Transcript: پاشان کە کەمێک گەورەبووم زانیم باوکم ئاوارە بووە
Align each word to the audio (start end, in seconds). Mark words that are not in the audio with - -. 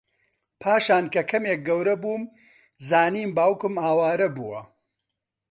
پاشان 0.61 1.03
کە 1.13 1.21
کەمێک 1.31 1.59
گەورەبووم 1.67 2.23
زانیم 2.89 3.29
باوکم 3.37 3.75
ئاوارە 3.83 4.29
بووە 4.35 4.61